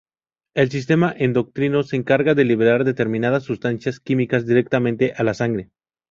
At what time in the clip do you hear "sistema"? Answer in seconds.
0.71-1.13